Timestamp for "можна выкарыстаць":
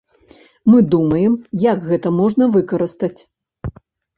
2.19-3.15